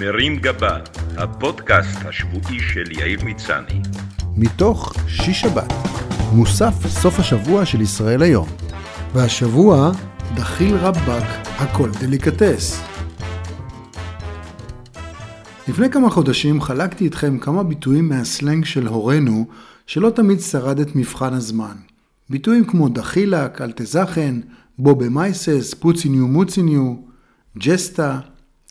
[0.00, 0.78] מרים גבה,
[1.16, 3.80] הפודקאסט השבועי של יאיר מצני.
[4.36, 5.72] מתוך שיש שבת,
[6.32, 8.48] מוסף סוף השבוע של ישראל היום.
[9.14, 9.90] והשבוע,
[10.34, 12.82] דחיל רבאק, הכל דליקטס.
[15.68, 19.46] לפני כמה חודשים חלקתי איתכם כמה ביטויים מהסלנג של הורינו,
[19.86, 21.76] שלא תמיד שרד את מבחן הזמן.
[22.30, 24.34] ביטויים כמו דחילק, אלטזכן,
[24.78, 26.94] בו במייסס, פוציניו מוציניו,
[27.58, 28.20] ג'סטה,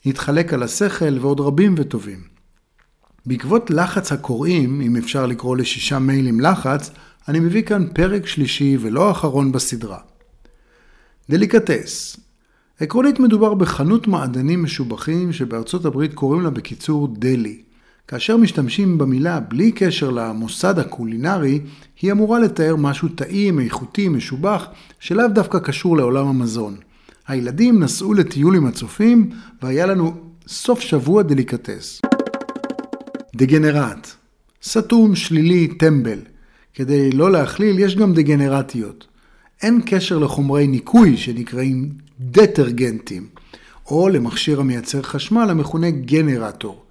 [0.06, 2.20] התחלק על השכל ועוד רבים וטובים.
[3.26, 6.91] בעקבות לחץ הקוראים, אם אפשר לקרוא לשישה מיילים לחץ,
[7.27, 9.98] אני מביא כאן פרק שלישי ולא אחרון בסדרה.
[11.30, 12.18] דליקטס
[12.80, 17.62] עקרונית מדובר בחנות מעדנים משובחים שבארצות הברית קוראים לה בקיצור דלי.
[18.08, 21.60] כאשר משתמשים במילה בלי קשר למוסד הקולינרי,
[22.02, 24.66] היא אמורה לתאר משהו טעים, איכותי, משובח,
[24.99, 26.76] שלאו דווקא קשור לעולם המזון.
[27.27, 29.29] הילדים נסעו לטיול עם הצופים,
[29.61, 30.13] והיה לנו
[30.47, 32.01] סוף שבוע דליקטס.
[33.35, 34.11] דגנרט,
[34.63, 36.20] סתום, שלילי, טמבל.
[36.73, 39.07] כדי לא להכליל, יש גם דגנרטיות.
[39.62, 43.27] אין קשר לחומרי ניקוי שנקראים דטרגנטים,
[43.85, 46.84] או למכשיר המייצר חשמל המכונה גנרטור.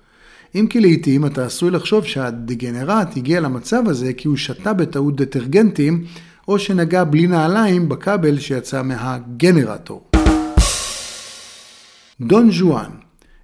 [0.55, 6.05] אם כי לעיתים אתה עשוי לחשוב שהדגנרט הגיע למצב הזה כי הוא שתה בטעות דטרגנטים,
[6.49, 10.14] או שנגע בלי נעליים בכבל שיצא מהגנרטור.
[12.21, 12.91] דון ז'ואן,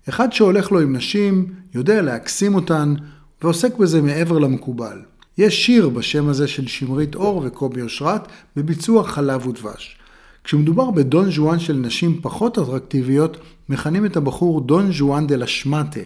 [0.08, 2.94] אחד שהולך לו עם נשים, יודע להקסים אותן,
[3.42, 4.98] ועוסק בזה מעבר למקובל.
[5.38, 9.98] יש שיר בשם הזה של שמרית אור וקובי אושרת בביצוע חלב ודבש.
[10.44, 13.36] כשמדובר בדון ז'ואן של נשים פחות אטרקטיביות,
[13.68, 16.00] מכנים את הבחור דון ז'ואן דה לשמטה.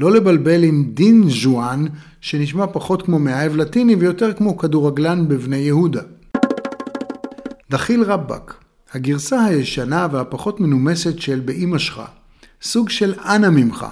[0.00, 1.84] לא לבלבל עם דין ז'ואן,
[2.20, 6.02] שנשמע פחות כמו מאהב לטיני ויותר כמו כדורגלן בבני יהודה.
[7.70, 8.63] דחיל רבאק,
[8.94, 12.02] הגרסה הישנה והפחות מנומסת של באמא שלך.
[12.62, 13.86] סוג של אנא ממך.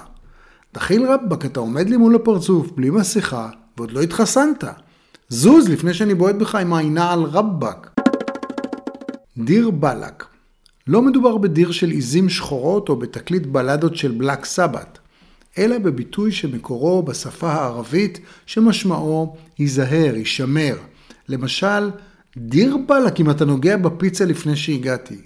[0.73, 4.63] דחיל רבאק, אתה עומד לי מול הפרצוף, בלי מסכה, ועוד לא התחסנת.
[5.29, 7.99] זוז לפני שאני בועט בך עם העינה על רבאק.
[9.37, 10.25] דיר בלק
[10.87, 14.99] לא מדובר בדיר של עיזים שחורות או בתקליט בלדות של בלק סבת,
[15.57, 20.75] אלא בביטוי שמקורו בשפה הערבית שמשמעו היזהר, הישמר.
[21.29, 21.89] למשל,
[22.37, 25.21] דיר בלק אם אתה נוגע בפיצה לפני שהגעתי.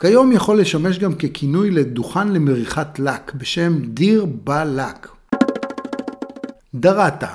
[0.00, 5.08] כיום יכול לשמש גם ככינוי לדוכן למריחת לק בשם דיר בלק.
[6.74, 7.34] דרטה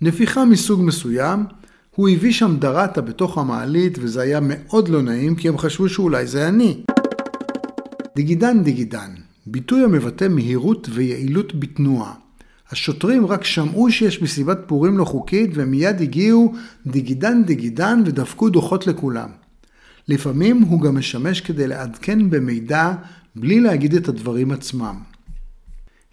[0.00, 1.44] נפיחה מסוג מסוים,
[1.90, 6.26] הוא הביא שם דרטה בתוך המעלית וזה היה מאוד לא נעים כי הם חשבו שאולי
[6.26, 6.84] זה אני.
[8.16, 9.10] דיגידן דיגידן,
[9.46, 12.14] ביטוי המבטא מהירות ויעילות בתנועה.
[12.70, 16.54] השוטרים רק שמעו שיש מסיבת פורים לא חוקית ומיד הגיעו
[16.86, 19.28] דיגידן דיגידן ודפקו דוחות לכולם.
[20.08, 22.92] לפעמים הוא גם משמש כדי לעדכן במידע
[23.36, 24.96] בלי להגיד את הדברים עצמם.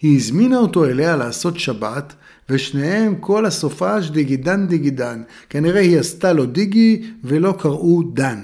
[0.02, 2.14] היא הזמינה אותו אליה לעשות שבת,
[2.48, 5.22] ושניהם כל הסופש דיגידן דיגידן.
[5.50, 8.42] כנראה היא עשתה לו דיגי ולא קראו דן.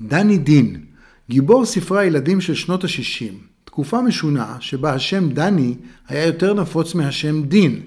[0.00, 0.84] דני דין,
[1.30, 3.51] גיבור ספרי הילדים של שנות ה-60.
[3.72, 5.74] תקופה משונה שבה השם דני
[6.08, 7.80] היה יותר נפוץ מהשם דין.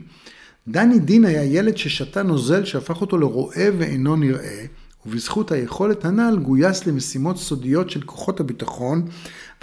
[0.67, 4.65] דני דין היה ילד ששתה נוזל שהפך אותו לרועה ואינו נראה,
[5.05, 9.05] ובזכות היכולת הנ"ל גויס למשימות סודיות של כוחות הביטחון,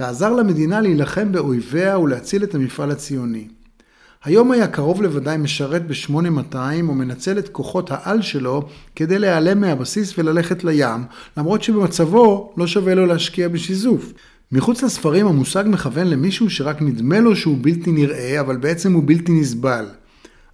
[0.00, 3.49] ועזר למדינה להילחם באויביה ולהציל את המפעל הציוני.
[4.25, 6.56] היום היה קרוב לוודאי משרת ב-8200
[6.88, 11.05] ומנצל את כוחות העל שלו כדי להיעלם מהבסיס וללכת לים,
[11.37, 14.12] למרות שבמצבו לא שווה לו להשקיע בשיזוף.
[14.53, 19.33] מחוץ לספרים המושג מכוון למישהו שרק נדמה לו שהוא בלתי נראה, אבל בעצם הוא בלתי
[19.33, 19.87] נסבל.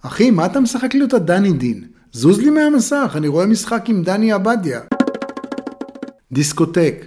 [0.01, 1.83] אחי, מה אתה משחק לי אותה דני דין?
[2.11, 4.79] זוז לי מהמסך, אני רואה משחק עם דני עבדיה.
[6.31, 7.05] דיסקוטק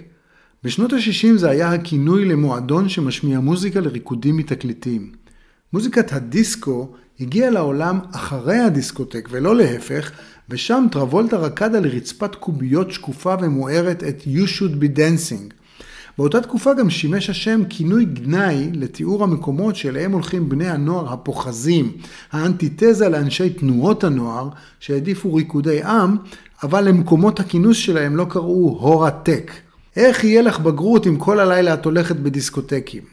[0.63, 5.11] בשנות ה-60 זה היה הכינוי למועדון שמשמיע מוזיקה לריקודים מתקליטים.
[5.73, 10.11] מוזיקת הדיסקו הגיעה לעולם אחרי הדיסקוטק ולא להפך,
[10.49, 15.62] ושם טרבולטה רקד על רצפת קוביות שקופה ומוארת את You should be dancing.
[16.17, 21.91] באותה תקופה גם שימש השם כינוי גנאי לתיאור המקומות שאליהם הולכים בני הנוער הפוחזים,
[22.31, 24.49] האנטיתזה לאנשי תנועות הנוער
[24.79, 26.17] שהעדיפו ריקודי עם,
[26.63, 29.51] אבל למקומות הכינוס שלהם לא קראו הורטק.
[29.95, 33.03] איך יהיה לך בגרות אם כל הלילה את הולכת בדיסקוטקים?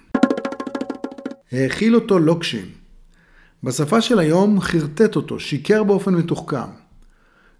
[1.52, 2.64] האכיל אותו לוקשים.
[3.64, 6.70] בשפה של היום חרטט אותו, שיקר באופן מתוחכם.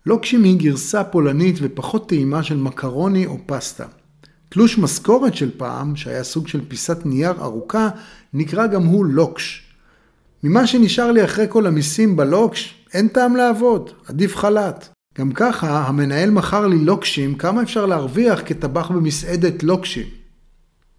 [0.07, 3.85] לוקשים היא גרסה פולנית ופחות טעימה של מקרוני או פסטה.
[4.51, 7.89] תלוש משכורת של פעם, שהיה סוג של פיסת נייר ארוכה,
[8.35, 9.63] נקרא גם הוא לוקש.
[10.45, 14.89] ממה שנשאר לי אחרי כל המיסים בלוקש, אין טעם לעבוד, עדיף חל"ת.
[15.19, 20.07] גם ככה, המנהל מכר לי לוקשים, כמה אפשר להרוויח כטבח במסעדת לוקשים.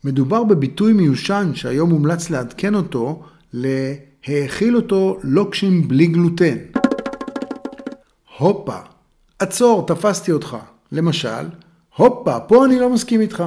[0.03, 3.23] מדובר בביטוי מיושן שהיום מומלץ לעדכן אותו,
[3.53, 6.57] להאכיל אותו לוקשים בלי גלוטן.
[8.37, 8.77] הופה,
[9.39, 10.57] עצור, תפסתי אותך.
[10.91, 11.47] למשל,
[12.01, 13.43] הופה, פה אני לא מסכים איתך.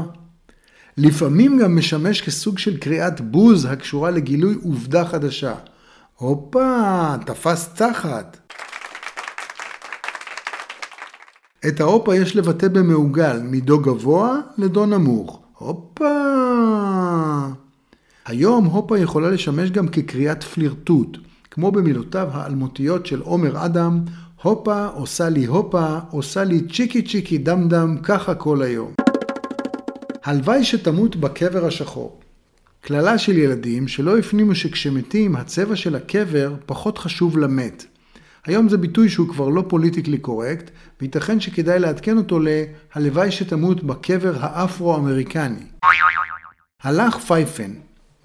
[0.96, 5.54] לפעמים גם משמש כסוג של קריאת בוז הקשורה לגילוי עובדה חדשה.
[6.16, 8.36] הופה, תפס תחת.
[11.68, 15.42] את ההופה יש לבטא במעוגל, מדו גבוה לדו נמוך.
[15.58, 16.04] הופה!
[18.26, 21.18] היום הופה יכולה לשמש גם כקריאת פלירטוט,
[21.50, 24.00] כמו במילותיו האלמותיות של עומר אדם,
[24.44, 28.93] הופה, עושה לי הופה, עושה לי צ'יקי צ'יקי דם דם, ככה כל היום.
[30.25, 32.20] הלוואי שתמות בקבר השחור.
[32.81, 37.85] קללה של ילדים שלא הפנימו שכשמתים הצבע של הקבר פחות חשוב למת.
[38.46, 40.70] היום זה ביטוי שהוא כבר לא politically correct,
[41.00, 45.67] וייתכן שכדאי לעדכן אותו ל"הלוואי שתמות בקבר האפרו-אמריקני".
[46.82, 47.70] הלך פייפן,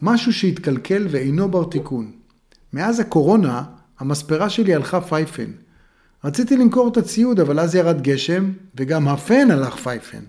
[0.02, 2.12] משהו שהתקלקל ואינו בר תיקון.
[2.74, 3.64] מאז הקורונה,
[4.00, 5.52] המספרה שלי הלכה פייפן.
[6.24, 10.24] רציתי למכור את הציוד, אבל אז ירד גשם, וגם הפן הלך פייפן.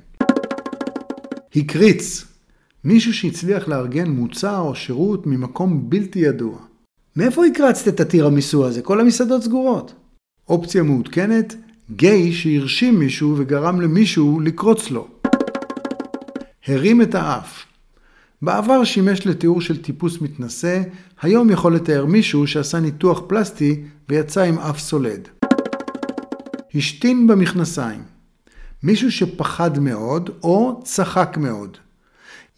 [1.56, 2.24] הקריץ,
[2.84, 6.58] מישהו שהצליח לארגן מוצר או שירות ממקום בלתי ידוע.
[7.16, 8.82] מאיפה הקרצת את הטירמיסו הזה?
[8.82, 9.94] כל המסעדות סגורות.
[10.48, 11.54] אופציה מעודכנת,
[11.90, 15.08] גיי שהרשים מישהו וגרם למישהו לקרוץ לו.
[16.66, 17.64] הרים את האף.
[18.42, 20.82] בעבר שימש לתיאור של טיפוס מתנשא,
[21.22, 25.39] היום יכול לתאר מישהו שעשה ניתוח פלסטי ויצא עם אף סולד.
[26.74, 28.02] השתין במכנסיים.
[28.82, 31.76] מישהו שפחד מאוד או צחק מאוד.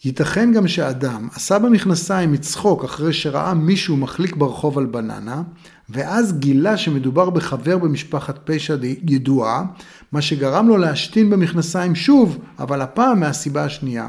[0.04, 5.42] ייתכן גם שאדם עשה במכנסיים מצחוק אחרי שראה מישהו מחליק ברחוב על בננה,
[5.90, 8.76] ואז גילה שמדובר בחבר במשפחת פשע
[9.08, 9.64] ידועה,
[10.12, 14.08] מה שגרם לו להשתין במכנסיים שוב, אבל הפעם מהסיבה השנייה.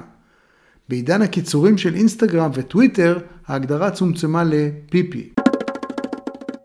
[0.90, 3.18] בעידן הקיצורים של אינסטגרם וטוויטר,
[3.48, 5.30] ההגדרה צומצמה לפיפי.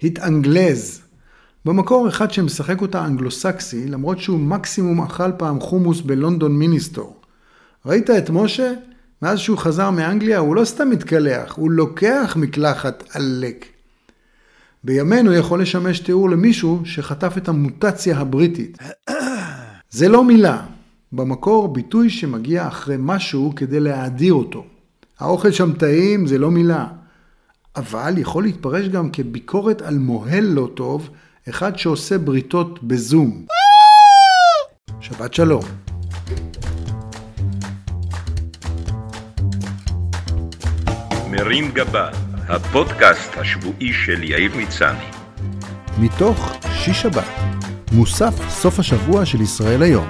[0.02, 1.02] התאנגלז
[1.68, 7.16] במקור אחד שמשחק אותה אנגלוסקסי, למרות שהוא מקסימום אכל פעם חומוס בלונדון מיניסטור.
[7.86, 8.72] ראית את משה?
[9.22, 13.66] מאז שהוא חזר מאנגליה הוא לא סתם מתקלח, הוא לוקח מקלחת עלק.
[14.84, 18.78] בימינו יכול לשמש תיאור למישהו שחטף את המוטציה הבריטית.
[19.90, 20.62] זה לא מילה,
[21.12, 24.64] במקור ביטוי שמגיע אחרי משהו כדי להאדיר אותו.
[25.18, 26.86] האוכל שם טעים זה לא מילה,
[27.76, 31.10] אבל יכול להתפרש גם כביקורת על מוהל לא טוב,
[31.48, 33.46] אחד שעושה בריתות בזום.
[35.00, 35.62] שבת שלום.
[41.30, 42.10] מרים גבה,
[42.48, 45.04] הפודקאסט השבועי של יאיר מצני.
[45.98, 47.28] מתוך שיש שבת,
[47.92, 50.08] מוסף סוף השבוע של ישראל היום.